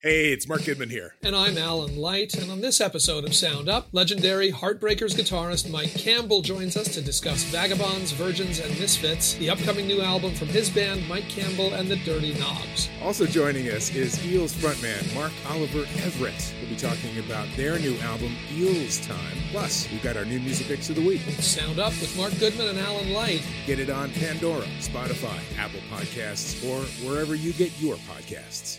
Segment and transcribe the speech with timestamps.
[0.00, 1.16] Hey, it's Mark Goodman here.
[1.24, 5.92] And I'm Alan Light, and on this episode of Sound Up, legendary Heartbreakers guitarist Mike
[5.92, 10.70] Campbell joins us to discuss Vagabonds, Virgins, and Misfits, the upcoming new album from his
[10.70, 12.88] band, Mike Campbell and the Dirty Knobs.
[13.02, 16.54] Also joining us is Eels frontman Mark Oliver Everett.
[16.60, 19.36] We'll be talking about their new album, Eels Time.
[19.50, 21.22] Plus, we've got our new music picks of the week.
[21.40, 23.44] Sound Up with Mark Goodman and Alan Light.
[23.66, 28.78] Get it on Pandora, Spotify, Apple Podcasts, or wherever you get your podcasts.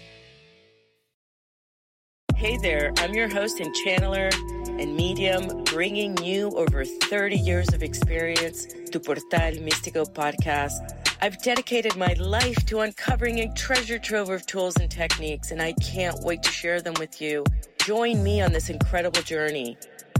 [2.39, 4.33] Hey there, I'm your host and channeler
[4.81, 10.79] and medium, bringing you over 30 years of experience to Portal Místico podcast.
[11.21, 15.73] I've dedicated my life to uncovering a treasure trove of tools and techniques, and I
[15.73, 17.43] can't wait to share them with you.
[17.79, 19.75] Join me on this incredible journey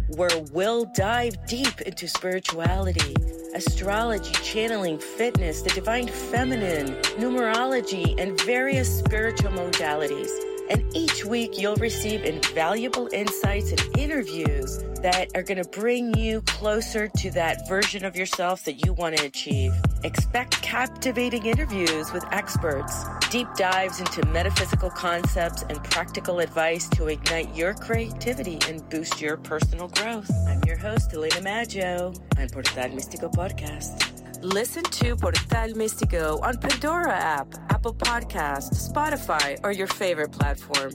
[0.09, 3.15] where we'll dive deep into spirituality,
[3.55, 10.48] astrology, channeling, fitness, the divine feminine, numerology, and various spiritual modalities.
[10.69, 16.41] And each week, you'll receive invaluable insights and interviews that are going to bring you
[16.41, 19.73] closer to that version of yourself that you want to achieve.
[20.03, 27.55] Expect captivating interviews with experts, deep dives into metaphysical concepts, and practical advice to ignite
[27.55, 30.29] your creativity and boost your personal growth.
[30.47, 34.18] I'm your host, Elena Maggio, on Portal Místico Podcast.
[34.41, 40.93] Listen to Portal Místico on Pandora app, Apple Podcast, Spotify, or your favorite platform.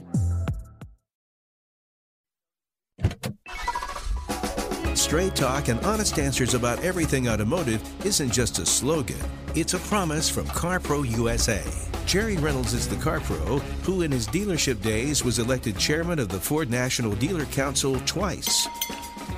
[4.95, 9.19] Straight talk and honest answers about everything automotive isn't just a slogan,
[9.53, 11.63] it's a promise from CarPro USA.
[12.07, 16.29] Jerry Reynolds is the car pro who, in his dealership days, was elected chairman of
[16.29, 18.67] the Ford National Dealer Council twice.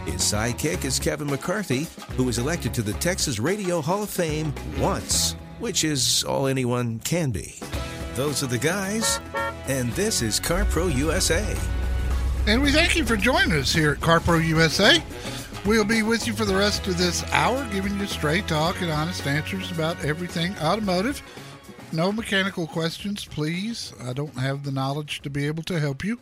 [0.08, 4.54] His sidekick is Kevin McCarthy, who was elected to the Texas Radio Hall of Fame
[4.80, 7.56] once, which is all anyone can be.
[8.16, 9.20] Those are the guys,
[9.68, 11.56] and this is CarPro USA.
[12.48, 15.04] And we thank you for joining us here at CarPro USA.
[15.66, 18.90] We'll be with you for the rest of this hour, giving you straight talk and
[18.90, 21.22] honest answers about everything automotive.
[21.92, 23.94] No mechanical questions, please.
[24.02, 26.18] I don't have the knowledge to be able to help you.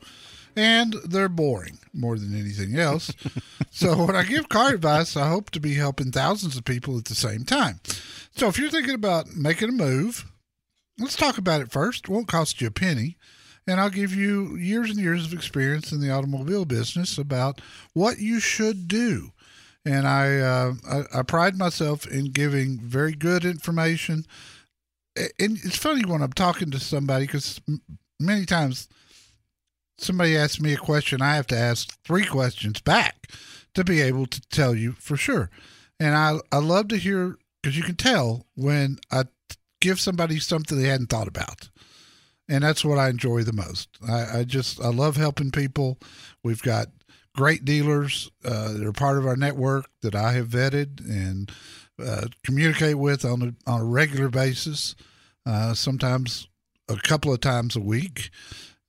[0.55, 3.11] And they're boring more than anything else.
[3.71, 7.05] so, when I give car advice, I hope to be helping thousands of people at
[7.05, 7.79] the same time.
[8.35, 10.25] So, if you're thinking about making a move,
[10.97, 12.05] let's talk about it first.
[12.05, 13.17] It won't cost you a penny
[13.67, 17.61] and I'll give you years and years of experience in the automobile business about
[17.93, 19.31] what you should do.
[19.85, 24.25] And I, uh, I, I pride myself in giving very good information.
[25.15, 27.61] And it's funny when I'm talking to somebody because
[28.19, 28.87] many times
[29.97, 33.27] somebody asks me a question, I have to ask three questions back
[33.73, 35.49] to be able to tell you for sure.
[35.99, 39.25] And I, I love to hear because you can tell when I
[39.81, 41.69] give somebody something they hadn't thought about
[42.47, 43.89] and that's what I enjoy the most.
[44.07, 45.97] I, I just I love helping people.
[46.43, 46.87] We've got
[47.35, 51.51] great dealers uh, that are part of our network that I have vetted and
[52.03, 54.95] uh, communicate with on a on a regular basis.
[55.45, 56.47] Uh, sometimes
[56.89, 58.29] a couple of times a week,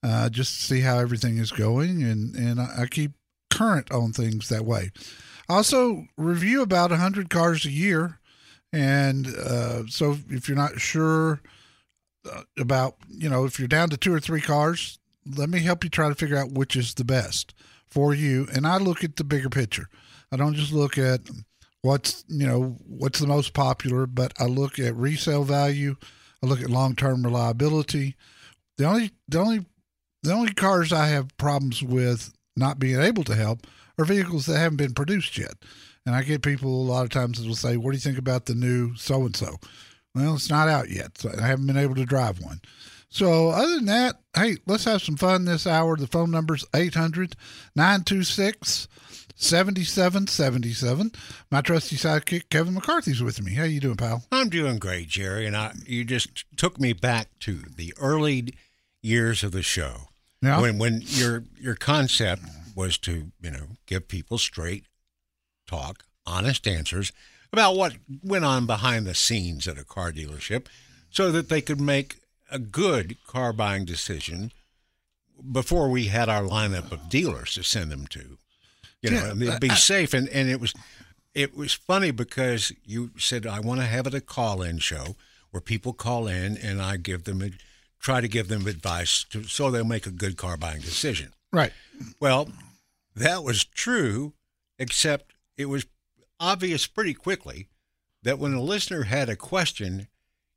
[0.06, 3.12] uh, just see how everything is going, and and I, keep
[3.50, 4.90] current on things that way.
[5.48, 8.20] I also review about hundred cars a year,
[8.72, 11.40] and uh, so if you're not sure
[12.30, 14.98] uh, about you know if you're down to two or three cars
[15.34, 17.54] let me help you try to figure out which is the best
[17.86, 18.46] for you.
[18.54, 19.88] And i look at the bigger picture.
[20.32, 21.20] I don't just look at
[21.82, 25.96] what's you know what's the most popular but i look at resale value.
[26.42, 28.14] I look at long-term reliability.
[28.76, 29.66] The only the only
[30.26, 33.66] the only cars i have problems with not being able to help
[33.98, 35.54] are vehicles that haven't been produced yet
[36.04, 38.18] and i get people a lot of times that will say what do you think
[38.18, 39.56] about the new so and so
[40.16, 42.62] well, it's not out yet, so I haven't been able to drive one.
[43.10, 45.94] So, other than that, hey, let's have some fun this hour.
[45.96, 47.36] The phone number's 800
[47.76, 48.88] 926
[49.36, 51.12] 7777.
[51.50, 53.52] My trusty sidekick, Kevin McCarthy's with me.
[53.52, 54.24] How you doing, pal?
[54.32, 55.46] I'm doing great, Jerry.
[55.46, 58.54] And I, you just took me back to the early
[59.02, 60.08] years of the show.
[60.42, 60.60] Yeah.
[60.60, 62.42] When, when your, your concept
[62.74, 64.84] was to, you know, give people straight
[65.66, 67.12] talk, honest answers
[67.52, 70.66] about what went on behind the scenes at a car dealership
[71.10, 72.16] so that they could make
[72.50, 74.52] a good car buying decision
[75.52, 78.38] before we had our lineup of dealers to send them to.
[79.02, 80.74] You know, Yeah, it'd be I- safe and, and it was
[81.34, 85.16] it was funny because you said I want to have it a call in show
[85.50, 87.50] where people call in and I give them a,
[88.06, 91.32] try to give them advice to, so they'll make a good car buying decision.
[91.52, 91.72] Right.
[92.20, 92.48] Well,
[93.16, 94.34] that was true,
[94.78, 95.86] except it was
[96.38, 97.66] obvious pretty quickly
[98.22, 100.06] that when a listener had a question,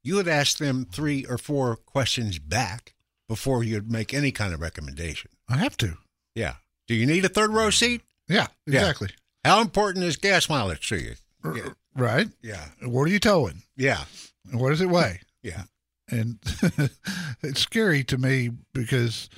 [0.04, 2.94] you would ask them three or four questions back
[3.28, 5.32] before you'd make any kind of recommendation.
[5.50, 5.98] I have to.
[6.36, 6.56] Yeah.
[6.88, 8.02] Do you need a third row seat?
[8.28, 8.82] Yeah, Yeah.
[8.82, 9.10] exactly.
[9.44, 11.16] How important is gas mileage to you?
[11.44, 11.70] Yeah.
[11.96, 12.28] Right.
[12.44, 12.66] Yeah.
[12.84, 13.64] What are you towing?
[13.76, 14.04] Yeah.
[14.52, 15.22] What does it weigh?
[15.42, 15.64] Yeah.
[16.12, 16.40] And
[17.44, 19.30] it's scary to me because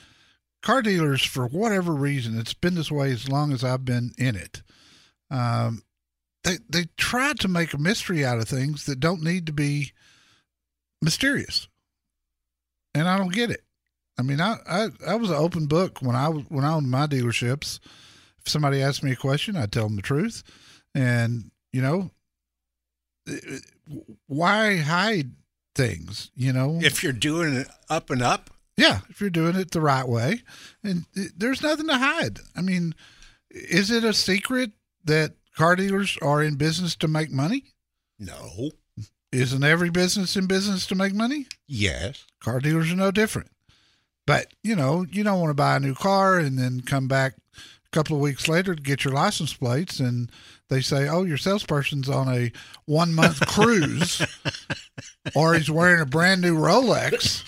[0.62, 4.36] car dealers, for whatever reason, it's been this way as long as I've been in
[4.36, 4.62] it.
[5.30, 5.84] Um,
[6.44, 9.92] they they try to make a mystery out of things that don't need to be
[11.02, 11.68] mysterious,
[12.94, 13.62] and I don't get it.
[14.18, 16.90] I mean, I I, I was an open book when I was when I owned
[16.90, 17.80] my dealerships.
[18.44, 20.44] If somebody asked me a question, I'd tell them the truth,
[20.96, 22.10] and you know,
[24.28, 25.32] why hide
[25.76, 26.32] things?
[26.36, 29.82] You know, If you're doing it up and up, yeah, if you're doing it the
[29.82, 30.42] right way,
[30.84, 32.40] and it- there's nothing to hide.
[32.56, 32.96] I mean,
[33.50, 34.72] is it a secret
[35.04, 37.74] that car dealers are in business to make money?
[38.20, 38.72] no.
[39.32, 41.48] Isn't every business in business to make money?
[41.66, 42.26] Yes.
[42.42, 43.50] Car dealers are no different.
[44.28, 47.36] But, you know, you don't want to buy a new car and then come back
[47.92, 50.32] couple of weeks later to get your license plates and
[50.70, 52.52] they say, oh, your salesperson's on a
[52.86, 54.26] one month cruise
[55.36, 57.44] or he's wearing a brand new Rolex.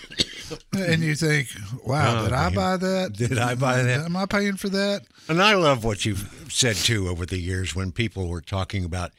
[0.73, 1.47] And you think,
[1.85, 3.13] wow, Oh, did I buy that?
[3.13, 4.01] Did I buy that?
[4.05, 5.03] Am I paying for that?
[5.29, 9.11] And I love what you've said too over the years when people were talking about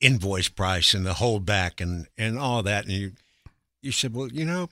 [0.00, 2.84] invoice price and the holdback and, and all that.
[2.84, 3.12] And you,
[3.82, 4.70] you said, well, you know,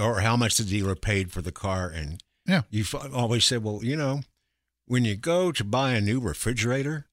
[0.00, 1.88] or how much the dealer paid for the car.
[1.88, 2.62] And Yeah.
[2.70, 4.22] you've always said, well, you know,
[4.86, 7.06] when you go to buy a new refrigerator,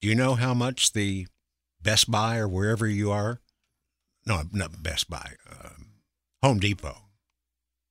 [0.00, 1.26] do you know how much the
[1.82, 3.40] Best Buy or wherever you are?
[4.26, 5.86] No, not Best Buy, um,
[6.42, 6.96] Home Depot.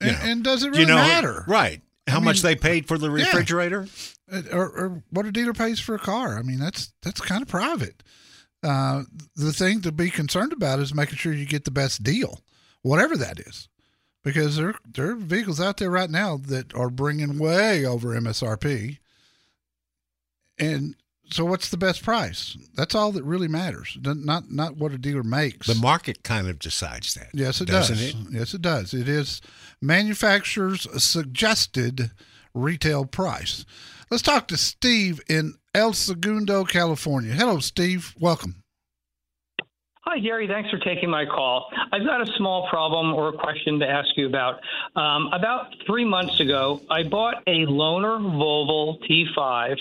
[0.01, 1.44] And, and does it really you know matter?
[1.48, 1.81] Right.
[2.07, 3.88] How I much mean, they paid for the refrigerator?
[4.31, 6.38] Uh, Or, or what a dealer pays for a car.
[6.38, 8.04] I mean, that's that's kind of private.
[8.63, 9.04] Uh,
[9.36, 12.42] the thing to be concerned about is making sure you get the best deal,
[12.81, 13.69] whatever that is,
[14.24, 18.98] because there there are vehicles out there right now that are bringing way over MSRP.
[20.60, 20.96] And
[21.32, 22.58] so, what's the best price?
[22.76, 23.98] That's all that really matters.
[24.02, 25.68] Not not what a dealer makes.
[25.68, 27.30] The market kind of decides that.
[27.34, 28.16] Yes, it doesn't it?
[28.32, 28.94] Yes, it does.
[28.94, 29.42] It is
[29.82, 32.12] manufacturer's suggested
[32.54, 33.66] retail price.
[34.10, 37.34] Let's talk to Steve in El Segundo, California.
[37.34, 38.16] Hello, Steve.
[38.20, 38.64] Welcome.
[40.02, 40.48] Hi, Gary.
[40.48, 41.70] Thanks for taking my call.
[41.92, 44.60] I've got a small problem or a question to ask you about.
[44.96, 49.78] Um, about three months ago, I bought a loaner Volvo T5,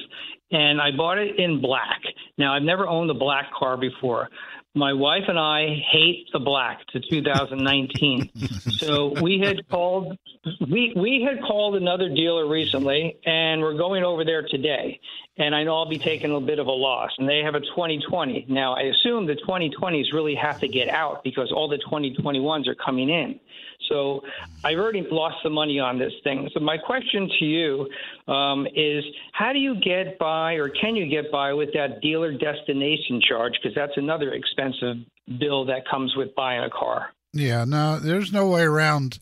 [0.51, 2.01] and I bought it in black.
[2.37, 4.29] Now, I've never owned a black car before.
[4.75, 8.31] My wife and I hate the black to 2019.
[8.71, 10.17] so we had called
[10.61, 15.01] we we had called another dealer recently and we're going over there today.
[15.37, 17.11] And I know I'll be taking a bit of a loss.
[17.19, 18.47] And they have a 2020.
[18.49, 22.77] Now I assume the 2020s really have to get out because all the 2021s are
[22.77, 23.41] coming in.
[23.89, 24.23] So
[24.65, 26.51] I've already lost the money on this thing.
[26.53, 27.89] So my question to you
[28.33, 32.33] um, is, how do you get by, or can you get by with that dealer
[32.33, 33.55] destination charge?
[33.63, 34.97] Because that's another expensive
[35.39, 37.11] bill that comes with buying a car.
[37.33, 39.19] Yeah, no, there's no way around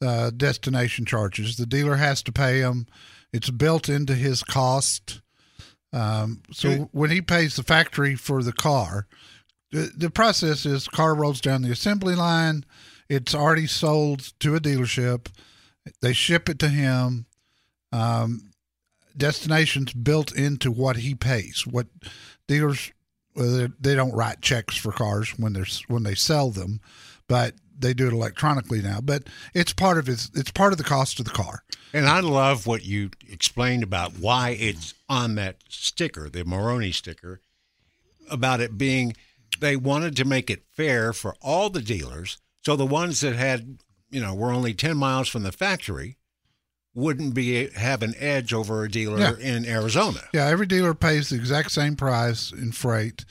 [0.00, 1.56] uh, destination charges.
[1.56, 2.86] The dealer has to pay them.
[3.32, 5.20] It's built into his cost.
[5.92, 9.06] Um, so when he pays the factory for the car,
[9.70, 12.64] the, the process is car rolls down the assembly line.
[13.08, 15.26] It's already sold to a dealership.
[16.00, 17.26] They ship it to him.
[17.92, 18.50] Um,
[19.16, 21.66] destinations built into what he pays.
[21.66, 21.86] What
[22.48, 22.92] dealers
[23.36, 26.80] well, they- don't write checks for cars when they're when they sell them,
[27.28, 29.00] but they do it electronically now.
[29.00, 30.30] But it's part of his.
[30.34, 31.64] It's part of the cost of the car.
[31.92, 37.40] And I love what you explained about why it's on that sticker, the Monroney sticker,
[38.30, 39.14] about it being
[39.60, 42.38] they wanted to make it fair for all the dealers.
[42.64, 43.78] So the ones that had,
[44.10, 46.16] you know, were only 10 miles from the factory
[46.94, 49.36] wouldn't be have an edge over a dealer Yeah.
[49.38, 50.20] in Arizona.
[50.32, 53.24] Yeah, every dealer pays the exact same price in freight.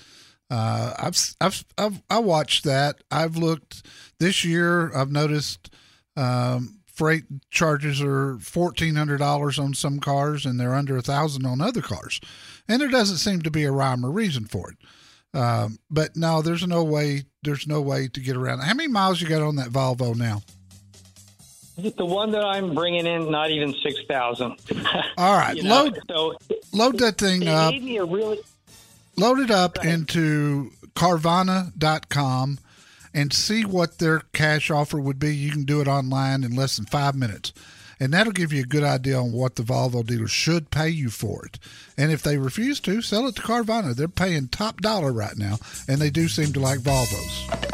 [0.49, 2.97] Uh, I've, I've, I've, I watched that.
[3.09, 3.87] I've looked
[4.19, 4.95] this year.
[4.95, 5.73] I've noticed
[6.15, 11.45] um, freight charges are fourteen hundred dollars on some cars, and they're under a thousand
[11.47, 12.19] on other cars.
[12.67, 14.77] And there doesn't seem to be a rhyme or reason for it.
[15.39, 17.23] Um, but no, there's no way.
[17.43, 18.59] There's no way to get around.
[18.59, 20.41] How many miles you got on that Volvo now?
[21.77, 24.43] The one that I'm bringing in, not even 6,000.
[25.17, 26.37] All right, You know, load so
[26.71, 27.71] load that thing up.
[27.73, 28.39] made me a really
[29.17, 32.59] load it up into carvana.com
[33.13, 35.35] and see what their cash offer would be.
[35.35, 37.53] You can do it online in less than five minutes.
[37.99, 41.09] And that'll give you a good idea on what the Volvo dealer should pay you
[41.09, 41.59] for it.
[41.97, 43.95] And if they refuse to, sell it to Carvana.
[43.95, 45.57] They're paying top dollar right now,
[45.87, 47.73] and they do seem to like Volvos.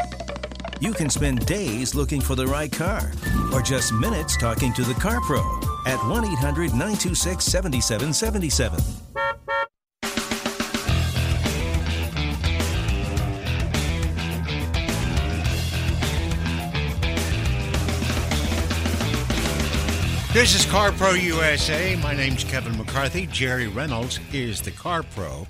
[0.80, 3.12] You can spend days looking for the right car
[3.52, 8.80] or just minutes talking to the Car Pro at 1 800 926 7777.
[20.32, 21.96] This is Car Pro USA.
[21.96, 23.26] My name's Kevin McCarthy.
[23.26, 25.48] Jerry Reynolds is the Car Pro.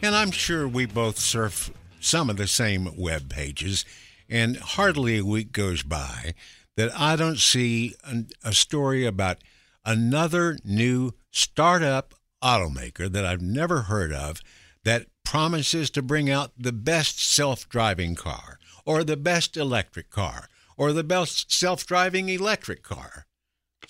[0.00, 1.70] And I'm sure we both surf
[2.00, 3.84] some of the same web pages.
[4.30, 6.32] And hardly a week goes by
[6.78, 7.94] that I don't see
[8.42, 9.36] a story about
[9.84, 14.40] another new startup automaker that I've never heard of
[14.82, 20.48] that promises to bring out the best self driving car, or the best electric car,
[20.78, 23.26] or the best self driving electric car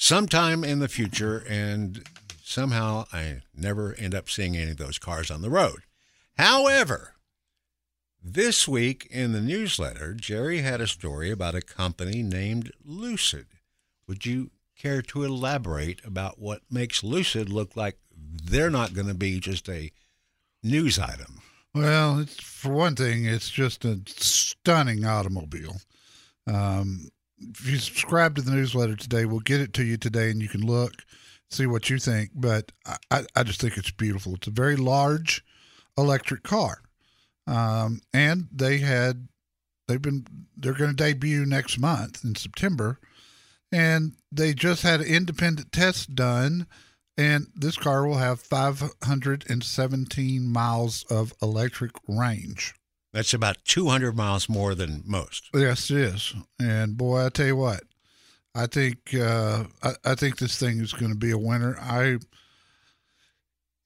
[0.02, 2.02] sometime in the future, and
[2.42, 5.82] somehow I never end up seeing any of those cars on the road.
[6.36, 7.14] However,
[8.20, 13.46] this week in the newsletter, Jerry had a story about a company named Lucid.
[14.08, 19.14] Would you care to elaborate about what makes Lucid look like they're not going to
[19.14, 19.92] be just a
[20.64, 21.42] news item?
[21.76, 25.76] Well, for one thing, it's just a stunning automobile.
[26.48, 27.10] Um,
[27.50, 30.48] if you subscribe to the newsletter today, we'll get it to you today, and you
[30.48, 30.92] can look,
[31.50, 32.30] see what you think.
[32.34, 32.72] But
[33.10, 34.34] I, I just think it's beautiful.
[34.34, 35.44] It's a very large
[35.96, 36.82] electric car,
[37.46, 39.28] um, and they had
[39.88, 42.98] they've been they're going to debut next month in September,
[43.70, 46.66] and they just had an independent test done.
[47.18, 52.72] And this car will have 517 miles of electric range.
[53.12, 55.50] That's about 200 miles more than most.
[55.54, 56.34] Yes, it is.
[56.58, 57.82] And boy, I tell you what,
[58.54, 61.76] I think uh, I, I think this thing is going to be a winner.
[61.78, 62.18] I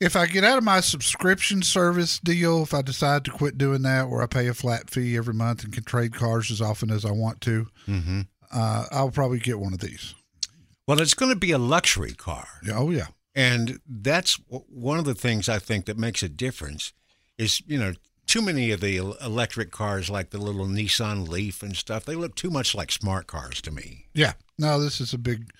[0.00, 3.82] if I get out of my subscription service deal, if I decide to quit doing
[3.82, 6.90] that, where I pay a flat fee every month and can trade cars as often
[6.90, 8.20] as I want to, mm-hmm.
[8.52, 10.14] uh, I'll probably get one of these.
[10.86, 12.46] Well, it's going to be a luxury car.
[12.72, 16.92] Oh yeah, and that's one of the things I think that makes a difference.
[17.38, 17.92] Is you know
[18.26, 22.34] too many of the electric cars, like the little Nissan Leaf and stuff, they look
[22.34, 24.06] too much like smart cars to me.
[24.14, 24.32] Yeah.
[24.58, 25.50] No, this is a big.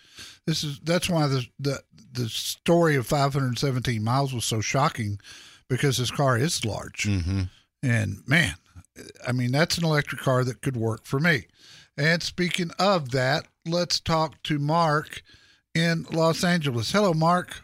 [0.46, 1.82] This is that's why the the
[2.12, 5.18] the story of 517 miles was so shocking,
[5.68, 7.42] because this car is large, mm-hmm.
[7.82, 8.54] and man,
[9.26, 11.46] I mean that's an electric car that could work for me.
[11.98, 15.22] And speaking of that, let's talk to Mark
[15.74, 16.92] in Los Angeles.
[16.92, 17.62] Hello, Mark.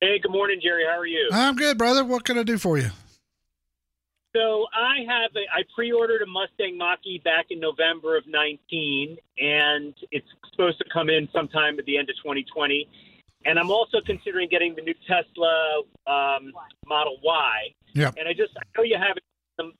[0.00, 0.84] Hey, good morning, Jerry.
[0.84, 1.28] How are you?
[1.32, 2.04] I'm good, brother.
[2.04, 2.90] What can I do for you?
[4.38, 9.94] So I have a, I pre-ordered a Mustang Mach-E back in November of 19, and
[10.12, 12.86] it's supposed to come in sometime at the end of 2020.
[13.46, 16.52] And I'm also considering getting the new Tesla um,
[16.86, 17.74] Model Y.
[17.94, 18.12] Yeah.
[18.16, 19.16] And I just I know you have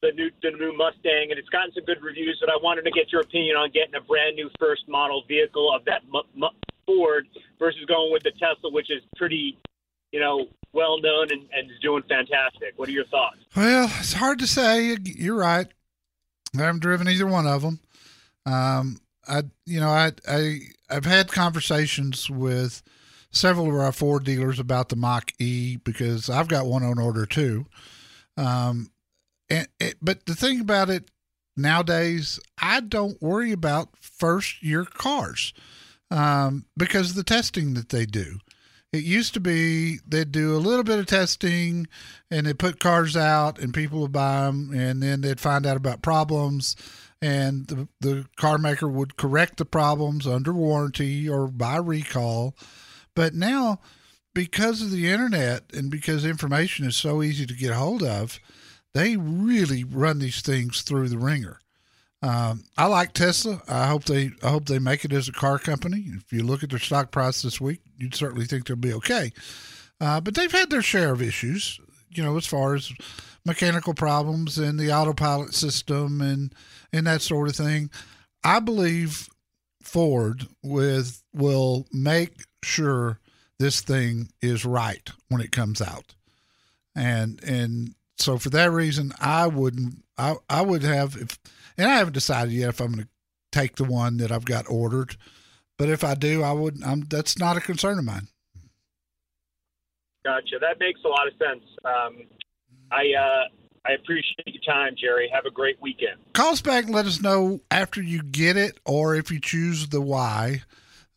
[0.02, 2.38] the new the new Mustang, and it's gotten some good reviews.
[2.40, 5.72] But I wanted to get your opinion on getting a brand new first model vehicle
[5.72, 6.50] of that M- M-
[6.86, 9.58] Ford versus going with the Tesla, which is pretty,
[10.12, 12.74] you know, well known and, and is doing fantastic.
[12.76, 13.38] What are your thoughts?
[13.56, 14.96] Well, it's hard to say.
[15.04, 15.66] You're right.
[16.56, 17.80] I haven't driven either one of them.
[18.46, 22.82] Um, I, you know, I, I, I've had conversations with
[23.30, 27.26] several of our Ford dealers about the Mach E because I've got one on order
[27.26, 27.66] too.
[28.36, 28.90] Um,
[29.50, 31.10] and it, but the thing about it
[31.56, 35.52] nowadays, I don't worry about first year cars
[36.10, 38.38] um, because of the testing that they do.
[38.92, 41.86] It used to be they'd do a little bit of testing
[42.30, 45.76] and they'd put cars out and people would buy them and then they'd find out
[45.76, 46.74] about problems
[47.20, 52.54] and the, the car maker would correct the problems under warranty or by recall.
[53.14, 53.80] But now,
[54.34, 58.38] because of the internet and because information is so easy to get hold of,
[58.94, 61.58] they really run these things through the ringer.
[62.20, 63.62] Um, I like Tesla.
[63.68, 66.06] I hope they I hope they make it as a car company.
[66.08, 69.32] If you look at their stock price this week, you'd certainly think they'll be okay.
[70.00, 72.92] Uh, but they've had their share of issues, you know, as far as
[73.44, 76.54] mechanical problems and the autopilot system and
[76.92, 77.90] and that sort of thing.
[78.42, 79.28] I believe
[79.82, 83.20] Ford with will make sure
[83.58, 86.14] this thing is right when it comes out,
[86.96, 90.02] and and so for that reason, I wouldn't.
[90.16, 91.38] I I would have if
[91.78, 93.08] and I haven't decided yet if I'm going to
[93.52, 95.16] take the one that I've got ordered.
[95.78, 96.82] But if I do, I would.
[96.84, 98.28] I'm, that's not a concern of mine.
[100.24, 100.58] Gotcha.
[100.60, 101.64] That makes a lot of sense.
[101.84, 102.26] Um,
[102.90, 103.44] I uh,
[103.86, 105.30] I appreciate your time, Jerry.
[105.32, 106.18] Have a great weekend.
[106.34, 109.88] Call us back and let us know after you get it, or if you choose
[109.88, 110.62] the Y.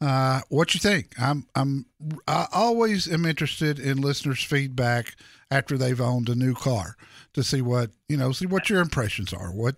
[0.02, 1.14] uh, what you think.
[1.20, 1.86] I'm I'm
[2.28, 5.16] I always am interested in listeners' feedback
[5.52, 6.96] after they've owned a new car
[7.34, 9.52] to see what you know, see what your impressions are.
[9.52, 9.76] What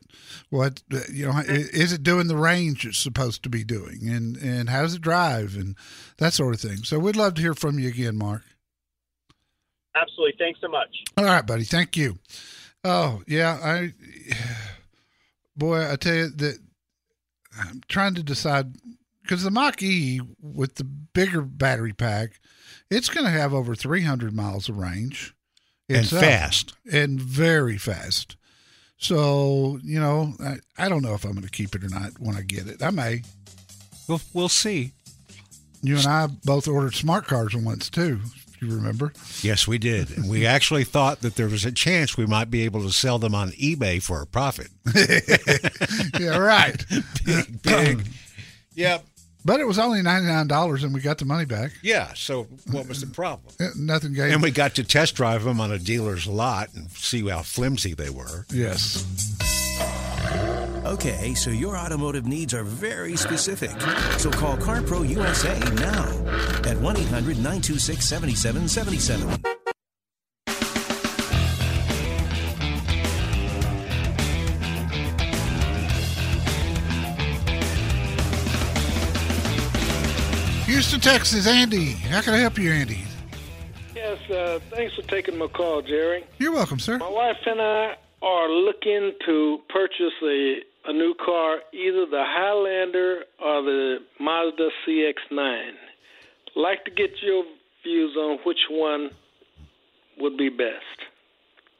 [0.49, 4.37] what uh, you know is it doing the range it's supposed to be doing, and
[4.37, 5.75] and how does it drive, and
[6.17, 6.83] that sort of thing.
[6.83, 8.43] So we'd love to hear from you again, Mark.
[9.95, 10.35] Absolutely.
[10.39, 10.89] Thanks so much.
[11.17, 11.63] All right, buddy.
[11.63, 12.19] Thank you.
[12.83, 13.93] Oh yeah, I
[15.57, 16.59] boy, I tell you that
[17.59, 18.75] I'm trying to decide
[19.21, 22.39] because the Mach E with the bigger battery pack,
[22.89, 25.33] it's going to have over 300 miles of range.
[25.95, 26.23] And itself.
[26.23, 26.73] fast.
[26.91, 28.35] And very fast.
[28.97, 32.19] So, you know, I, I don't know if I'm going to keep it or not
[32.19, 32.81] when I get it.
[32.81, 33.23] I may.
[34.07, 34.93] We'll, we'll see.
[35.81, 39.11] You and I both ordered smart cars once, too, if you remember.
[39.41, 40.15] Yes, we did.
[40.15, 43.19] And we actually thought that there was a chance we might be able to sell
[43.19, 44.69] them on eBay for a profit.
[46.19, 46.85] yeah, right.
[47.25, 48.07] big, big.
[48.73, 49.05] yep.
[49.45, 51.71] But it was only ninety nine dollars, and we got the money back.
[51.81, 52.13] Yeah.
[52.15, 53.53] So what was the problem?
[53.59, 54.31] Uh, Nothing gave.
[54.31, 57.93] And we got to test drive them on a dealer's lot and see how flimsy
[57.93, 58.45] they were.
[58.53, 59.05] yes.
[60.85, 63.71] Okay, so your automotive needs are very specific.
[64.19, 66.03] So call CarPro USA now
[66.69, 69.62] at 1 800 926 7777.
[80.83, 81.91] Houston, Texas, Andy.
[81.91, 82.99] How can I help you, Andy?
[83.95, 86.25] Yes, uh, thanks for taking my call, Jerry.
[86.39, 86.97] You're welcome, sir.
[86.97, 93.23] My wife and I are looking to purchase a, a new car, either the Highlander
[93.41, 95.71] or the Mazda CX-9.
[96.57, 97.45] Like to get your
[97.81, 99.09] views on which one
[100.19, 100.99] would be best.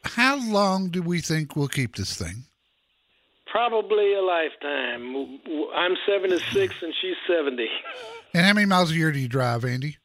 [0.06, 2.46] How long do we think we'll keep this thing?
[3.48, 5.40] Probably a lifetime.
[5.76, 7.68] I'm 76 and she's 70.
[8.34, 9.98] And how many miles a year do you drive, Andy?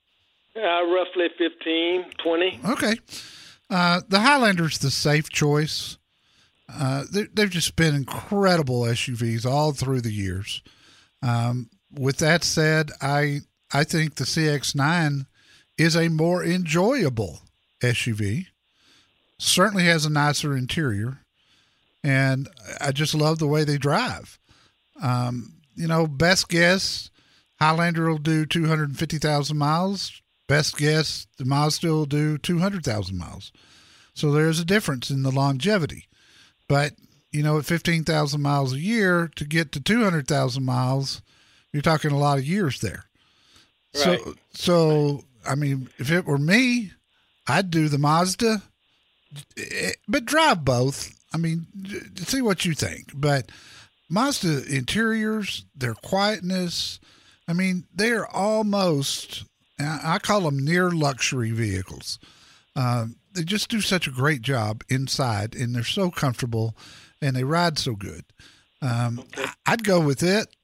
[0.56, 2.60] Uh, roughly 15, 20.
[2.70, 2.94] Okay.
[3.70, 5.98] Uh, the Highlander's the safe choice.
[6.72, 10.62] Uh, they, they've just been incredible SUVs all through the years.
[11.22, 13.40] Um, with that said, I
[13.72, 15.26] I think the CX9
[15.76, 17.40] is a more enjoyable
[17.82, 18.46] SUV.
[19.38, 21.20] Certainly has a nicer interior,
[22.02, 22.48] and
[22.80, 24.38] I just love the way they drive.
[25.00, 27.10] Um, you know, best guess,
[27.58, 30.22] Highlander will do 250,000 miles.
[30.46, 33.52] Best guess, the Mazda will do 200,000 miles.
[34.14, 36.08] So there's a difference in the longevity.
[36.68, 36.94] But,
[37.32, 41.22] you know, at 15,000 miles a year to get to 200,000 miles,
[41.72, 43.04] you're talking a lot of years there.
[43.94, 44.20] Right.
[44.20, 46.92] So, so, I mean, if it were me,
[47.46, 48.62] I'd do the Mazda,
[49.56, 51.14] eh, but drive both.
[51.32, 51.66] I mean,
[52.16, 53.10] see what you think.
[53.14, 53.50] But
[54.08, 57.00] Mazda interiors, their quietness,
[57.48, 59.44] I mean, they are almost,
[59.80, 62.18] I call them near luxury vehicles.
[62.76, 66.76] Um, they just do such a great job inside, and they're so comfortable,
[67.22, 68.24] and they ride so good.
[68.82, 69.24] Um,
[69.66, 70.54] I'd go with it,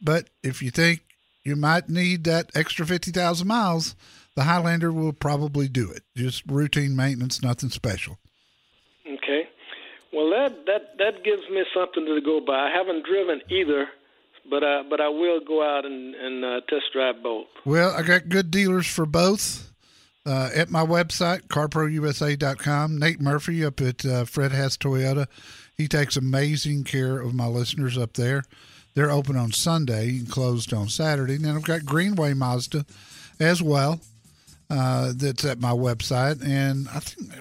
[0.00, 1.02] but if you think
[1.44, 3.94] you might need that extra fifty thousand miles,
[4.34, 6.02] the Highlander will probably do it.
[6.16, 8.18] Just routine maintenance, nothing special.
[9.06, 9.48] Okay.
[10.12, 12.68] Well, that that that gives me something to go by.
[12.68, 13.88] I haven't driven either,
[14.48, 17.46] but I but I will go out and and uh, test drive both.
[17.64, 19.70] Well, I got good dealers for both
[20.26, 22.98] uh, at my website, carprousa.com.
[22.98, 25.26] Nate Murphy up at uh, Fred Haas Toyota.
[25.76, 28.44] He takes amazing care of my listeners up there.
[28.94, 31.36] They're open on Sunday and closed on Saturday.
[31.36, 32.84] And then I've got Greenway Mazda
[33.38, 34.00] as well.
[34.68, 36.44] Uh, that's at my website.
[36.46, 37.32] And I think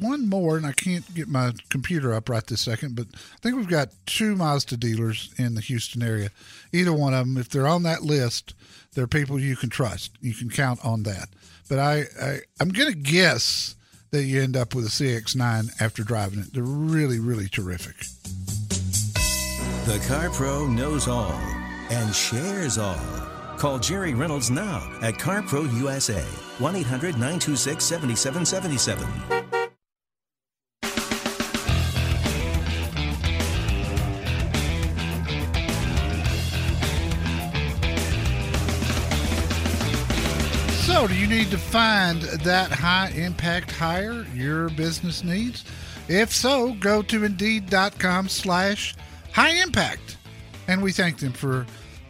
[0.00, 3.56] one more, and I can't get my computer up right this second, but I think
[3.56, 6.30] we've got two Mazda dealers in the Houston area.
[6.72, 8.54] Either one of them, if they're on that list,
[8.94, 10.12] they're people you can trust.
[10.20, 11.28] You can count on that.
[11.68, 13.74] But I, I I'm going to guess
[14.10, 16.52] that you end up with a CX9 after driving it.
[16.52, 17.96] They're really, really terrific.
[19.86, 21.38] The Car Pro knows all
[21.90, 22.98] and shares all.
[23.56, 26.22] Call Jerry Reynolds now at CarPro USA,
[26.58, 29.35] 1 800 926 7777.
[41.08, 45.64] Do you need to find that high impact hire your business needs?
[46.08, 48.96] If so, go to indeed.com slash
[49.32, 50.16] high impact.
[50.66, 51.64] And we thank them for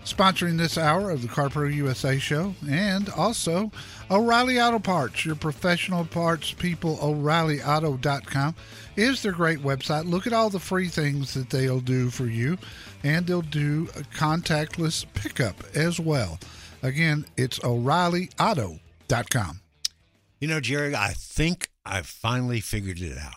[0.06, 3.70] sponsoring this hour of the CarPro USA show and also
[4.10, 6.98] O'Reilly Auto Parts, your professional parts people.
[7.02, 8.54] O'ReillyAuto.com
[8.96, 10.08] is their great website.
[10.08, 12.56] Look at all the free things that they'll do for you,
[13.04, 16.38] and they'll do a contactless pickup as well.
[16.82, 17.58] Again, it's
[19.08, 19.60] O'ReillyAuto.com.
[20.40, 23.32] You know, Jerry, I think I've finally figured it out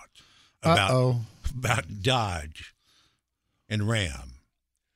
[0.61, 1.21] about Uh-oh.
[1.57, 2.73] about Dodge
[3.69, 4.33] and Ram.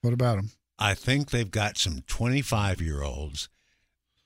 [0.02, 0.52] What about them?
[0.78, 3.48] I think they've got some 25 year olds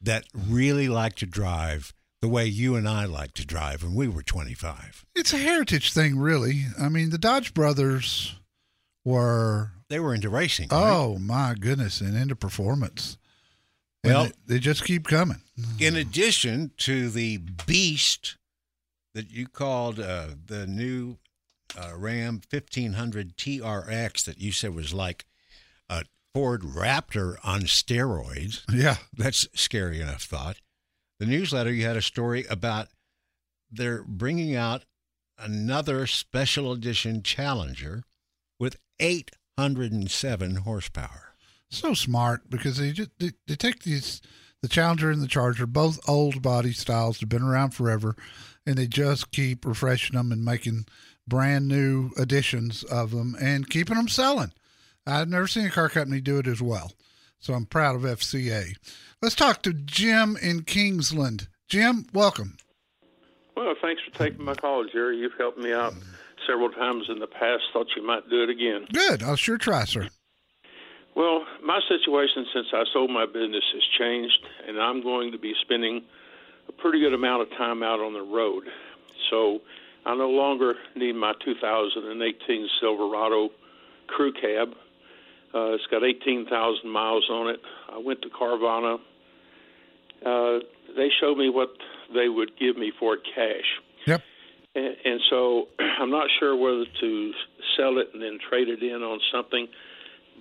[0.02, 4.08] that really like to drive the way you and I like to drive when we
[4.08, 5.06] were 25.
[5.16, 6.66] It's a heritage thing, really.
[6.80, 8.36] I mean, the Dodge brothers
[9.06, 10.70] were, They were into racing.
[10.72, 10.80] right?
[10.92, 13.18] oh my goodness, and into performance.
[14.08, 15.42] Well- they, they just keep coming.
[15.80, 18.38] In addition to the beast
[19.16, 21.18] that you called uh, the new
[21.78, 25.26] uh, Ram 1500 TRX that you said was like
[25.90, 28.62] a Ford Raptor on steroids.
[28.72, 28.98] Yeah.
[29.18, 30.58] That's scary enough thought.
[31.20, 32.90] The newsletter, you had a story about
[33.72, 34.84] they're bringing out
[35.40, 38.04] another special edition Challenger
[38.60, 41.27] with 807 horsepower.
[41.70, 44.22] So smart because they just they, they take these
[44.62, 48.16] the Challenger and the Charger, both old body styles, have been around forever,
[48.66, 50.88] and they just keep refreshing them and making
[51.28, 54.52] brand new editions of them and keeping them selling.
[55.06, 56.94] I've never seen a car company do it as well,
[57.40, 58.76] so I'm proud of FCA.
[59.22, 61.48] Let's talk to Jim in Kingsland.
[61.68, 62.58] Jim, welcome.
[63.56, 65.18] Well, thanks for taking my call, Jerry.
[65.18, 65.94] You've helped me out
[66.48, 67.64] several times in the past.
[67.74, 68.86] Thought you might do it again.
[68.92, 69.24] Good.
[69.24, 70.10] I'll sure try, sir.
[71.18, 75.56] Well, my situation since I sold my business has changed, and I'm going to be
[75.64, 76.04] spending
[76.70, 78.66] a pretty good amount of time out on the road.
[79.32, 79.62] So
[80.06, 83.50] I no longer need my 2018 Silverado
[84.06, 84.76] crew cab.
[85.56, 87.62] Uh, it's got 18,000 miles on it.
[87.92, 89.00] I went to Carvana.
[90.24, 90.60] Uh,
[90.96, 91.70] they showed me what
[92.14, 93.66] they would give me for it cash.
[94.06, 94.22] Yep.
[94.76, 95.68] And, and so
[96.00, 97.32] I'm not sure whether to
[97.76, 99.68] sell it and then trade it in on something.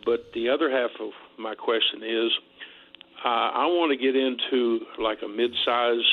[0.04, 2.30] But the other half of my question is,
[3.24, 6.04] uh, I want to get into like a mid-size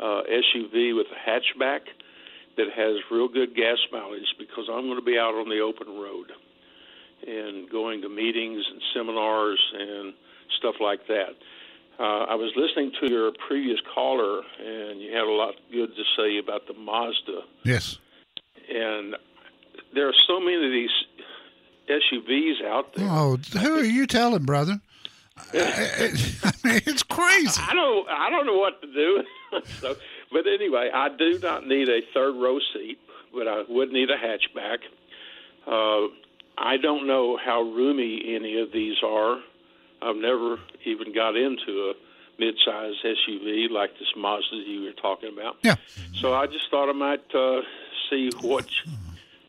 [0.00, 1.80] uh, SUV with a hatchback
[2.56, 5.88] that has real good gas mileage because I'm going to be out on the open
[5.88, 6.32] road
[7.26, 10.14] and going to meetings and seminars and
[10.58, 11.36] stuff like that.
[11.98, 16.02] Uh, I was listening to your previous caller, and you had a lot good to
[16.16, 17.42] say about the Mazda.
[17.62, 17.98] Yes.
[18.72, 19.16] And
[19.94, 20.90] there are so many of these
[21.90, 23.08] SUVs out there.
[23.08, 24.80] Oh, who are you telling, brother?
[25.52, 26.12] I,
[26.44, 27.60] I mean, it's crazy.
[27.60, 29.24] I don't I don't know what to do.
[29.80, 29.96] so,
[30.32, 32.98] but anyway, I do not need a third row seat,
[33.34, 34.78] but I would need a hatchback.
[35.66, 36.12] Uh,
[36.58, 39.40] I don't know how roomy any of these are.
[40.02, 41.94] I've never even got into a
[42.38, 45.56] mid-size SUV like this Mazda you were talking about.
[45.62, 45.76] Yeah.
[46.14, 47.60] So I just thought I might uh,
[48.08, 48.66] see what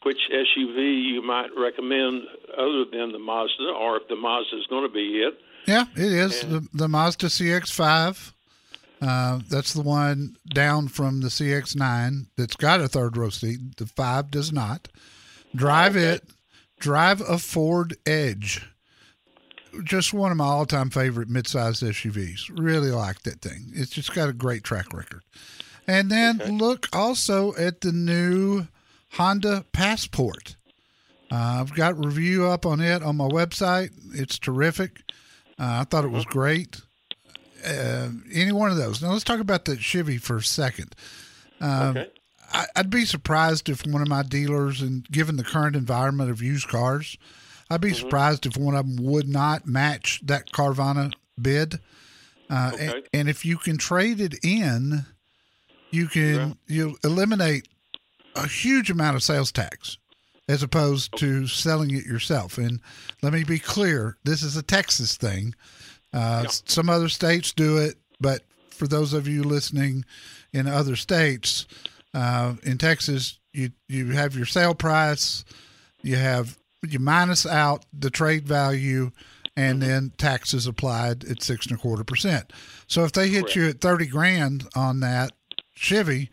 [0.03, 2.23] which SUV you might recommend
[2.57, 5.39] other than the Mazda, or if the Mazda is going to be it.
[5.67, 8.33] Yeah, it is the, the Mazda CX-5.
[9.01, 13.77] Uh, that's the one down from the CX-9 that's got a third row seat.
[13.77, 14.87] The five does not.
[15.55, 16.23] Drive it.
[16.79, 18.67] Drive a Ford Edge.
[19.83, 22.51] Just one of my all-time favorite mid-sized SUVs.
[22.55, 23.71] Really like that thing.
[23.73, 25.23] It's just got a great track record.
[25.87, 28.67] And then look also at the new
[29.13, 30.55] Honda Passport.
[31.31, 33.91] Uh, I've got review up on it on my website.
[34.13, 35.01] It's terrific.
[35.59, 36.81] Uh, I thought it was great.
[37.65, 39.01] Uh, any one of those.
[39.01, 40.95] Now let's talk about the Chevy for a second.
[41.59, 41.99] Um,
[42.51, 46.41] I, I'd be surprised if one of my dealers, and given the current environment of
[46.41, 47.17] used cars,
[47.69, 51.79] I'd be surprised if one of them would not match that Carvana bid.
[52.49, 55.05] Uh, and, and if you can trade it in,
[55.91, 57.67] you can you eliminate
[58.35, 59.97] a huge amount of sales tax
[60.47, 62.57] as opposed to selling it yourself.
[62.57, 62.81] And
[63.21, 65.55] let me be clear, this is a Texas thing.
[66.13, 70.03] Uh, Some other states do it, but for those of you listening
[70.53, 71.67] in other states,
[72.13, 75.45] uh, in Texas, you you have your sale price,
[76.01, 79.11] you have you minus out the trade value,
[79.55, 82.51] and then taxes applied at six and a quarter percent.
[82.87, 85.31] So if they hit you at thirty grand on that
[85.73, 86.29] Chevy,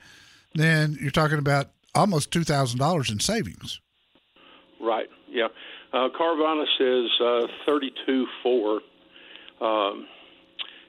[0.54, 3.80] then you're talking about almost two thousand dollars in savings.
[4.80, 5.08] Right.
[5.28, 5.48] Yeah.
[5.92, 8.80] Uh, Carvana says uh, thirty-two four.
[9.60, 10.06] Um,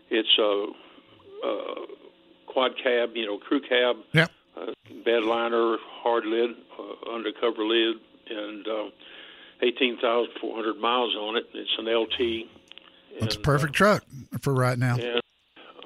[0.09, 1.75] it's a, a
[2.47, 4.31] quad cab, you know, crew cab, Yep.
[4.57, 4.65] uh,
[5.05, 7.95] bed liner, hard lid, uh, undercover lid,
[8.29, 8.85] and uh,
[9.61, 11.45] eighteen thousand four hundred miles on it.
[11.53, 12.47] It's an LT.
[13.19, 14.03] That's a perfect truck
[14.41, 14.95] for right now.
[14.95, 15.21] And,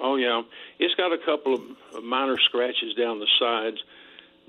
[0.01, 0.41] oh yeah,
[0.79, 3.77] it's got a couple of minor scratches down the sides.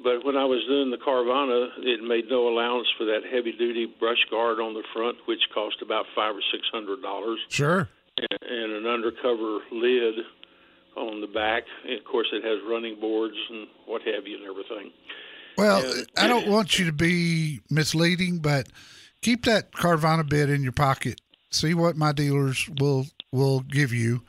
[0.02, 3.87] But when I was doing the Carvana, it made no allowance for that heavy duty
[3.87, 7.38] brush guard on the front, which cost about five or six hundred dollars.
[7.48, 7.88] Sure.
[8.18, 10.14] and, and an undercover lid
[10.96, 11.64] on the back.
[11.85, 14.92] And of course, it has running boards and what have you and everything.
[15.57, 18.68] Well, and, I don't want you to be misleading, but
[19.20, 21.20] keep that Carvana bid in your pocket.
[21.50, 24.22] See what my dealers will will give you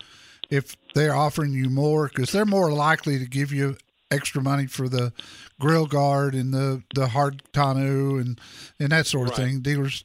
[0.49, 3.78] if they're offering you more, because they're more likely to give you
[4.12, 5.13] extra money for the
[5.60, 8.39] grill guard and the the hard tonneau and
[8.80, 9.48] and that sort of right.
[9.48, 9.62] thing.
[9.62, 10.04] Dealers,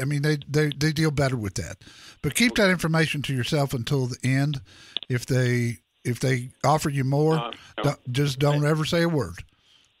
[0.00, 1.78] I mean, they, they they deal better with that.
[2.22, 4.60] But keep that information to yourself until the end.
[5.08, 7.52] If they if they offer you more, uh,
[7.84, 7.94] no.
[8.10, 9.44] just don't ever say a word.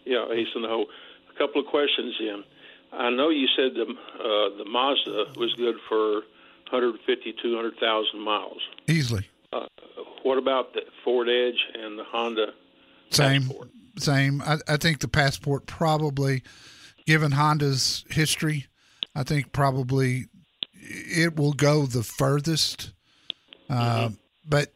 [0.04, 0.86] Yeah, Ace hasten the whole.
[1.34, 2.44] A couple of questions, Jim.
[2.92, 6.22] I know you said the uh, the Mazda was good for
[6.70, 9.28] 150, 200,000 miles easily.
[9.52, 9.66] Uh,
[10.22, 12.52] what about the Ford Edge and the Honda?
[13.10, 13.70] Same, Passport?
[13.98, 14.42] same.
[14.42, 16.42] I, I think the Passport probably,
[17.06, 18.66] given Honda's history,
[19.14, 20.26] I think probably
[20.74, 22.92] it will go the furthest.
[23.70, 24.14] Uh, mm-hmm.
[24.46, 24.72] But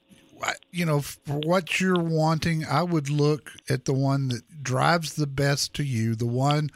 [0.71, 5.27] you know, for what you're wanting, I would look at the one that drives the
[5.27, 6.71] best to you, the one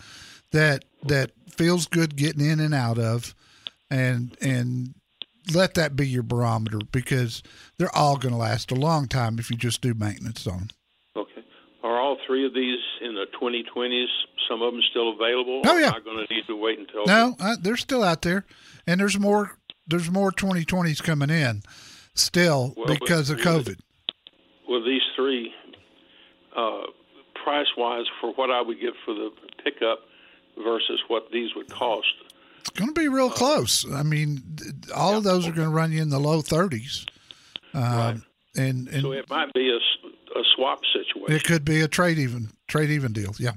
[0.51, 3.35] that that feels good getting in and out of,
[3.91, 4.95] and and
[5.53, 7.43] let that be your barometer because
[7.79, 10.69] they're all going to last a long time if you just do maintenance on them.
[12.33, 12.41] Okay.
[12.41, 14.07] Are all three of these in the 2020s?
[14.49, 15.63] Some of them still available?
[15.67, 15.93] Oh yeah.
[15.95, 17.07] I going to need to wait until?
[17.07, 18.45] No, uh, they're still out there,
[18.87, 19.59] and there's more.
[19.87, 21.63] There's more 2020s coming in
[22.15, 23.81] still well, because of COVID.
[24.69, 25.53] Well, these three,
[26.57, 26.83] uh,
[27.43, 29.31] price wise, for what I would get for the
[29.65, 30.01] pickup
[30.65, 32.15] versus what these would cost.
[32.61, 33.85] It's going to be real uh, close.
[33.93, 34.43] I mean,
[34.95, 37.07] all yeah, of those are going to run you in the low 30s.
[37.75, 38.21] Um, right.
[38.57, 41.35] And, and so it might be a, a swap situation.
[41.35, 43.35] It could be a trade even trade even deal.
[43.39, 43.53] Yeah.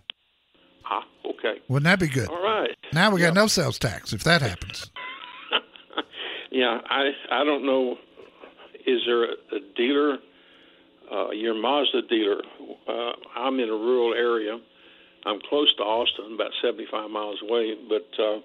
[0.90, 1.60] Ah, okay.
[1.68, 2.30] Wouldn't that be good?
[2.30, 2.76] All right.
[2.94, 4.90] Now we got no sales tax if that happens.
[6.52, 7.98] yeah, I I don't know
[8.86, 10.18] is there a, a dealer,
[11.12, 12.42] uh, your Mazda dealer?
[12.88, 14.58] Uh, I'm in a rural area.
[15.26, 17.76] I'm close to Austin, about 75 miles away.
[17.90, 18.40] But uh,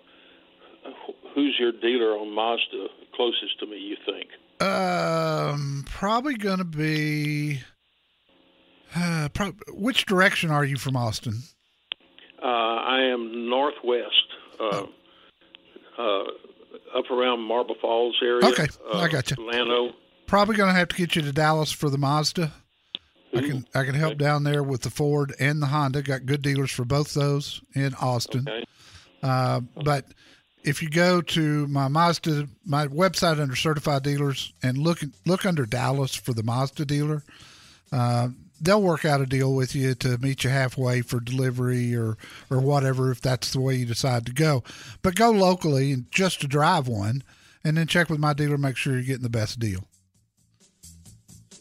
[1.34, 3.78] who's your dealer on Mazda closest to me?
[3.78, 4.28] You think?
[4.60, 7.62] Um, probably going to be.
[8.94, 11.42] Uh, pro- which direction are you from Austin?
[12.42, 14.26] Uh, I am northwest,
[14.58, 14.86] uh,
[15.98, 16.26] oh.
[16.94, 18.44] uh, up around Marble Falls area.
[18.46, 19.36] Okay, I got you.
[19.38, 19.92] Llano
[20.30, 22.52] probably going to have to get you to Dallas for the Mazda.
[23.34, 26.02] I can I can help down there with the Ford and the Honda.
[26.02, 28.48] Got good dealers for both those in Austin.
[28.48, 28.64] Okay.
[29.22, 30.06] Uh, but
[30.62, 35.66] if you go to my Mazda my website under certified dealers and look look under
[35.66, 37.22] Dallas for the Mazda dealer,
[37.92, 38.28] uh,
[38.60, 42.16] they'll work out a deal with you to meet you halfway for delivery or
[42.50, 44.62] or whatever if that's the way you decide to go.
[45.02, 47.22] But go locally and just to drive one,
[47.64, 49.84] and then check with my dealer, make sure you're getting the best deal.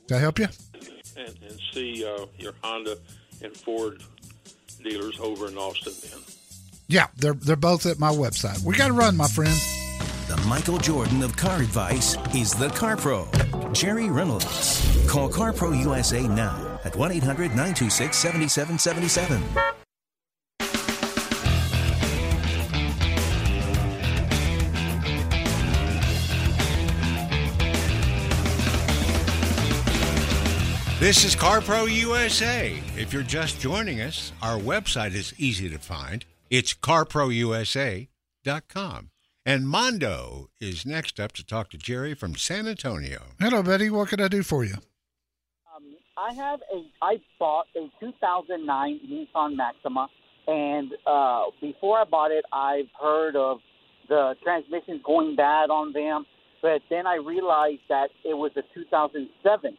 [0.08, 0.48] Can I help you?
[1.16, 2.98] And, and see uh, your Honda
[3.42, 4.02] and Ford
[4.84, 6.39] dealers over in Austin then.
[6.90, 8.64] Yeah, they're they're both at my website.
[8.64, 9.54] We got to run, my friend.
[10.28, 13.28] The Michael Jordan of car advice is the Car Pro,
[13.74, 15.06] Jerry Reynolds.
[15.08, 19.44] Call Car Pro USA now at 1 800 926 7777.
[31.00, 32.78] This is CarPro USA.
[32.98, 36.26] If you're just joining us, our website is easy to find.
[36.50, 39.10] It's carprousa.com.
[39.46, 43.24] And Mondo is next up to talk to Jerry from San Antonio.
[43.40, 43.90] Hello, Betty.
[43.90, 44.76] What can I do for you?
[45.76, 46.84] Um, I have a.
[47.02, 50.08] I bought a 2009 Nissan Maxima,
[50.48, 53.60] and uh, before I bought it, I've heard of
[54.08, 56.26] the transmissions going bad on them.
[56.62, 59.78] But then I realized that it was a 2007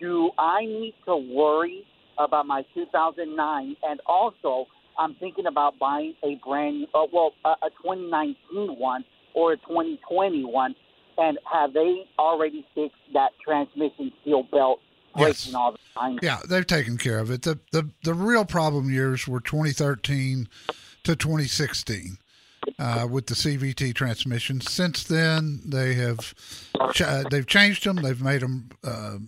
[0.00, 1.84] do I need to worry
[2.18, 3.76] about my 2009?
[3.82, 4.66] And also,
[4.98, 8.36] I'm thinking about buying a brand new, uh, well, a, a 2019
[8.78, 9.04] one
[9.34, 10.74] or a 2020 one.
[11.18, 14.80] And have they already fixed that transmission steel belt
[15.16, 15.54] yes.
[15.54, 16.18] all the time?
[16.20, 17.42] Yeah, they've taken care of it.
[17.42, 20.48] The, the, the real problem years were 2013
[21.04, 22.18] to 2016.
[22.80, 24.60] Uh, with the CVT transmission.
[24.60, 26.34] Since then, they have
[26.92, 27.96] ch- they've changed them.
[27.96, 29.18] They've made them uh,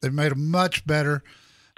[0.00, 1.22] They've made them much better.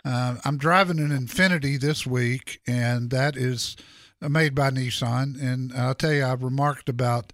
[0.05, 3.77] Uh, I'm driving an Infiniti this week, and that is
[4.21, 5.41] made by Nissan.
[5.41, 7.33] And I'll tell you, I remarked about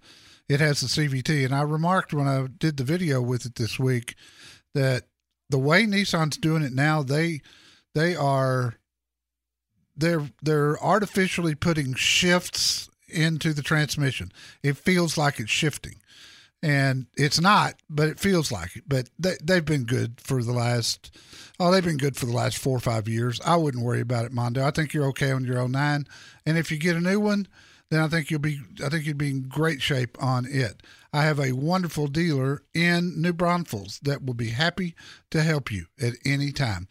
[0.49, 3.77] it has the CVT, and I remarked when I did the video with it this
[3.77, 4.15] week
[4.73, 5.03] that
[5.49, 7.41] the way Nissan's doing it now, they
[7.93, 8.75] they are
[9.95, 14.31] they're they're artificially putting shifts into the transmission.
[14.63, 15.95] It feels like it's shifting.
[16.63, 18.83] And it's not, but it feels like it.
[18.87, 21.15] But they, they've been good for the last,
[21.59, 23.39] oh, they've been good for the last four or five years.
[23.45, 24.65] I wouldn't worry about it, Mondo.
[24.65, 26.05] I think you're okay on your 09.
[26.45, 27.47] And if you get a new one,
[27.89, 30.81] then I think you'll be, I think you'd be in great shape on it.
[31.13, 34.93] I have a wonderful dealer in New Braunfels that will be happy
[35.31, 36.87] to help you at any time.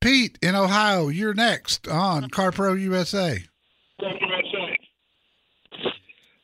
[0.00, 3.44] Pete in Ohio, you're next on CarPro USA.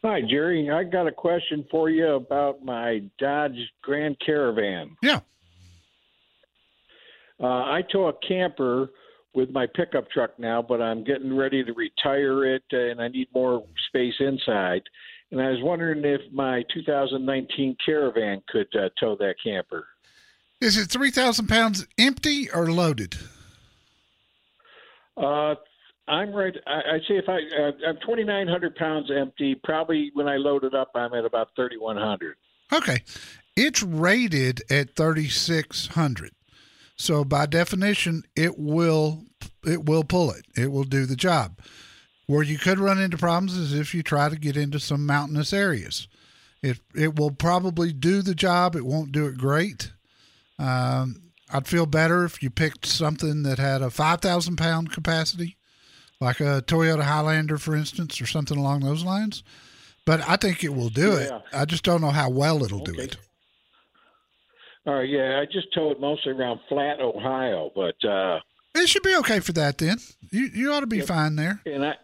[0.05, 0.71] Hi, Jerry.
[0.71, 4.99] I got a question for you about my Dodge Grand Caravan.
[5.01, 5.21] Yeah.
[7.43, 8.91] Uh, I tow a camper
[9.35, 13.09] with my pickup truck now, but I'm getting ready to retire it, uh, and I
[13.09, 14.83] need more space inside.
[15.31, 19.87] And I was wondering if my 2019 Caravan could uh, tow that camper.
[20.61, 23.17] Is it 3,000 pounds empty or loaded?
[25.17, 25.55] Uh,
[26.07, 26.55] I'm right.
[26.67, 29.55] I, I'd say if I uh, I'm 2,900 pounds empty.
[29.63, 32.37] Probably when I load it up, I'm at about 3,100.
[32.73, 33.03] Okay.
[33.57, 36.33] It's rated at 3,600.
[36.97, 39.25] So by definition, it will
[39.67, 40.47] it will pull it.
[40.57, 41.59] It will do the job.
[42.27, 45.53] Where you could run into problems is if you try to get into some mountainous
[45.53, 46.09] areas.
[46.63, 48.75] It it will probably do the job.
[48.75, 49.93] It won't do it great.
[50.59, 55.57] Um, I'd feel better if you picked something that had a five thousand pound capacity,
[56.25, 59.43] like a Toyota Highlander, for instance, or something along those lines.
[60.07, 61.37] But I think it will do Yeah.
[61.37, 61.43] it.
[61.53, 63.17] I just don't know how well it'll do it.
[64.87, 68.41] All right, yeah, I just tow it mostly around Flat, Ohio, but uh,
[68.75, 69.97] It should be okay for that then.
[70.31, 71.61] You you ought to be fine there.
[71.65, 71.95] and I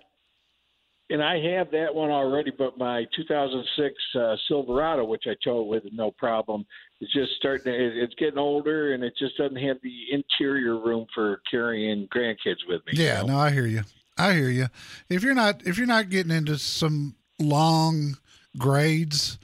[1.10, 2.52] and I have that one already.
[2.56, 6.64] But my 2006 uh, Silverado, which I tow with no problem,
[7.02, 7.64] is just starting.
[7.64, 12.08] To, it, it's getting older, and it just doesn't have the interior room for carrying
[12.08, 12.92] grandkids with me.
[12.94, 13.26] Yeah, know?
[13.34, 13.82] no, I hear you.
[14.20, 14.68] I hear you.
[15.08, 18.18] If you're not if you're not getting into some long
[18.58, 19.38] grades,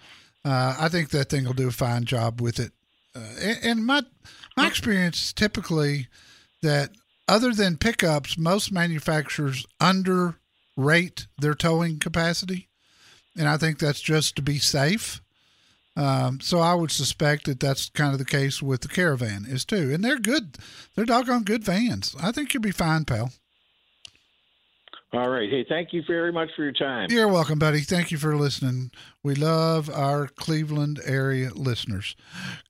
[0.45, 2.73] uh, I think that thing will do a fine job with it.
[3.15, 4.03] Uh, and, and my
[4.57, 6.09] my experience is typically
[6.63, 6.91] that
[7.29, 12.69] other than pickups, most manufacturers underrate their towing capacity,
[13.37, 15.21] and I think that's just to be safe.
[15.97, 19.65] Um, so I would suspect that that's kind of the case with the caravan is
[19.65, 20.59] too, and they're good.
[20.95, 22.15] They're doggone good vans.
[22.23, 23.33] I think you'll be fine, pal.
[25.13, 25.49] All right.
[25.49, 27.09] Hey, thank you very much for your time.
[27.11, 27.81] You're welcome, buddy.
[27.81, 28.91] Thank you for listening.
[29.23, 32.17] We love our Cleveland area listeners.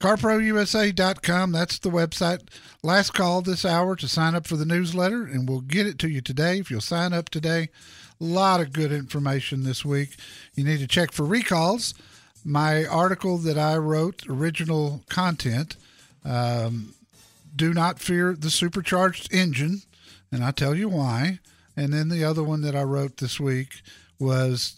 [0.00, 2.40] CarProUSA.com, that's the website.
[2.82, 6.08] Last call this hour to sign up for the newsletter, and we'll get it to
[6.08, 7.70] you today if you'll sign up today.
[8.20, 10.16] A lot of good information this week.
[10.54, 11.94] You need to check for recalls.
[12.44, 15.76] My article that I wrote, original content,
[16.24, 16.94] um,
[17.56, 19.82] do not fear the supercharged engine,
[20.30, 21.40] and I tell you why.
[21.76, 23.82] And then the other one that I wrote this week
[24.18, 24.76] was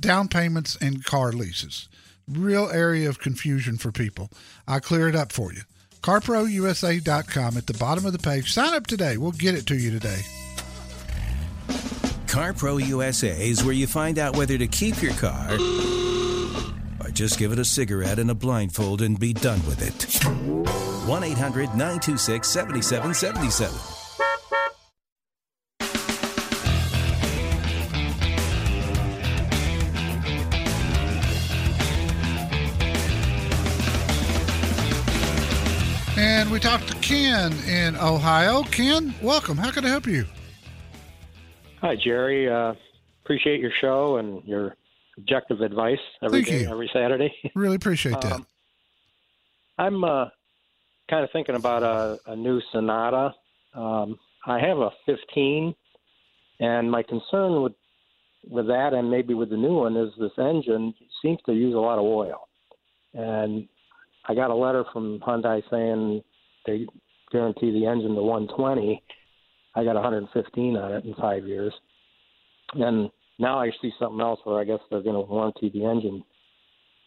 [0.00, 1.88] down payments and car leases.
[2.28, 4.30] Real area of confusion for people.
[4.66, 5.62] I clear it up for you.
[6.02, 8.52] CarProUSA.com at the bottom of the page.
[8.52, 9.16] Sign up today.
[9.16, 10.20] We'll get it to you today.
[12.26, 17.52] CarPro USA is where you find out whether to keep your car or just give
[17.52, 20.24] it a cigarette and a blindfold and be done with it.
[21.08, 24.03] 1 800 926 7777.
[36.54, 38.62] We talked to Ken in Ohio.
[38.62, 39.56] Ken, welcome.
[39.56, 40.24] How can I help you?
[41.80, 42.48] Hi, Jerry.
[42.48, 42.74] Uh,
[43.24, 44.76] appreciate your show and your
[45.18, 46.70] objective advice every Thank day, you.
[46.70, 47.34] every Saturday.
[47.56, 48.32] Really appreciate that.
[48.34, 48.46] Um,
[49.78, 50.26] I'm uh,
[51.10, 53.34] kind of thinking about a, a new Sonata.
[53.74, 55.74] Um, I have a 15,
[56.60, 57.72] and my concern with
[58.48, 61.78] with that, and maybe with the new one, is this engine seems to use a
[61.78, 62.46] lot of oil.
[63.12, 63.66] And
[64.28, 66.22] I got a letter from Hyundai saying
[66.66, 66.86] they
[67.32, 69.02] guarantee the engine to 120.
[69.76, 71.72] I got 115 on it in five years.
[72.74, 76.22] And now I see something else where I guess they're going to warranty the engine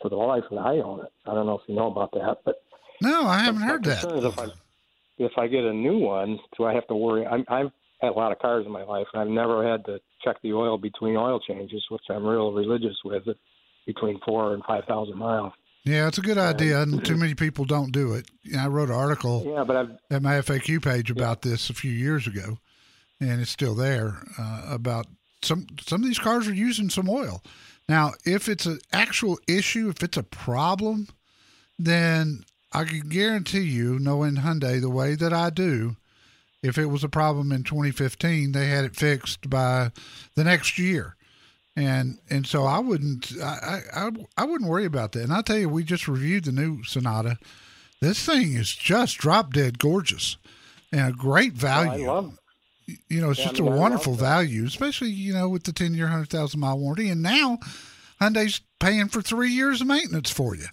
[0.01, 1.11] for the life that I own it.
[1.25, 2.61] I don't know if you know about that, but
[3.01, 4.03] No, I haven't heard that.
[4.03, 4.47] if I
[5.19, 7.25] if I get a new one, do I have to worry?
[7.25, 9.99] I'm, I've had a lot of cars in my life, and I've never had to
[10.23, 13.23] check the oil between oil changes, which I'm real religious with,
[13.87, 15.53] between four and five thousand miles.
[15.87, 18.29] Yeah, it's a good idea, and too many people don't do it.
[18.43, 21.69] You know, I wrote an article Yeah, but I've at my FAQ page about this
[21.69, 22.59] a few years ago,
[23.19, 25.07] and it's still there uh, about
[25.41, 27.41] some some of these cars are using some oil.
[27.87, 31.07] Now, if it's an actual issue, if it's a problem,
[31.79, 35.95] then I can guarantee you, knowing Hyundai the way that I do,
[36.61, 39.91] if it was a problem in 2015, they had it fixed by
[40.35, 41.15] the next year.
[41.77, 45.23] And and so I wouldn't I, I I wouldn't worry about that.
[45.23, 47.37] And I tell you, we just reviewed the new Sonata.
[48.01, 50.37] This thing is just drop dead gorgeous
[50.91, 52.05] and a great value.
[52.05, 52.37] I love.
[53.09, 56.07] You know, it's Yeah, just a wonderful value, especially you know with the ten year,
[56.07, 57.09] hundred thousand mile warranty.
[57.09, 57.59] And now
[58.19, 60.67] Hyundai's paying for three years of maintenance for you.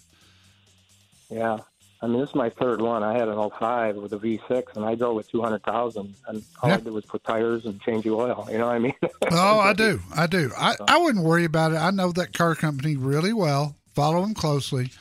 [1.29, 1.59] Yeah.
[2.05, 3.01] I mean, this is my third one.
[3.01, 6.75] I had an 05 with a V6, and I drove it 200,000, and all Yeah.
[6.75, 8.47] I did was put tires and change the oil.
[8.51, 8.93] You know what I mean?
[9.31, 9.99] Oh, I do.
[10.15, 10.51] I do.
[10.55, 11.77] I, I wouldn't worry about it.
[11.77, 14.91] I know that car company really well, follow them closely.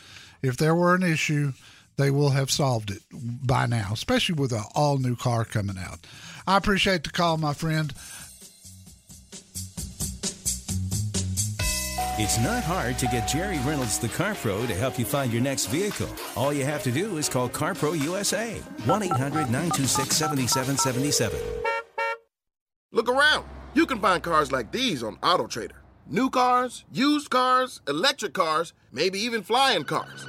[0.42, 1.52] If there were an issue,
[1.98, 5.98] they will have solved it by now, especially with an all new car coming out.
[6.46, 7.92] I appreciate the call, my friend.
[12.16, 15.42] It's not hard to get Jerry Reynolds, the Car Pro, to help you find your
[15.42, 16.06] next vehicle.
[16.36, 18.54] All you have to do is call CarPro USA,
[18.84, 21.40] 1 800 926 7777.
[22.92, 23.46] Look around.
[23.74, 25.72] You can find cars like these on AutoTrader.
[26.06, 30.24] New cars, used cars, electric cars, maybe even flying cars.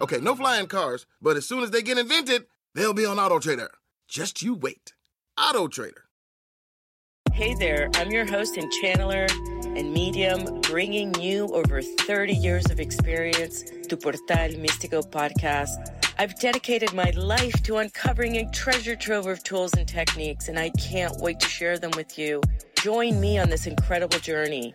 [0.00, 3.68] Okay, no flying cars, but as soon as they get invented, they'll be on AutoTrader.
[4.08, 4.94] Just you wait.
[5.38, 6.04] AutoTrader.
[7.34, 9.28] Hey there, I'm your host and channeler
[9.76, 15.88] and medium, bringing you over 30 years of experience to Portal Místico podcast.
[16.18, 20.70] I've dedicated my life to uncovering a treasure trove of tools and techniques, and I
[20.70, 22.42] can't wait to share them with you.
[22.76, 24.74] Join me on this incredible journey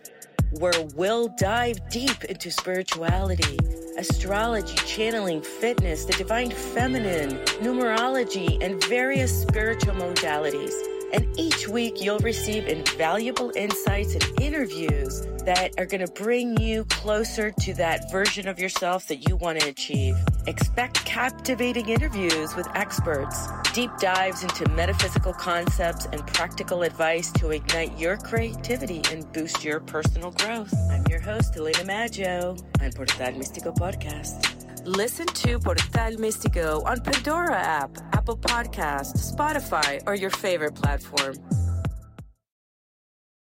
[0.52, 3.58] where we'll dive deep into spirituality,
[3.98, 10.97] astrology, channeling, fitness, the divine feminine, numerology, and various spiritual modalities.
[11.12, 16.84] And each week, you'll receive invaluable insights and interviews that are going to bring you
[16.84, 20.16] closer to that version of yourself that you want to achieve.
[20.46, 27.98] Expect captivating interviews with experts, deep dives into metaphysical concepts, and practical advice to ignite
[27.98, 30.74] your creativity and boost your personal growth.
[30.90, 34.67] I'm your host, Elena Maggio, on Portal Místico Podcast.
[34.96, 41.34] Listen to Portal Místico on Pandora app, Apple Podcasts, Spotify, or your favorite platform.